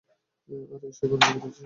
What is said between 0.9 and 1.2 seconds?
সে এখনো